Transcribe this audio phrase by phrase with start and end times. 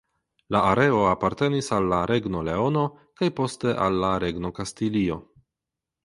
[0.53, 2.85] La areo apartenis al la Regno Leono
[3.21, 5.19] kaj poste al la Regno Kastilio.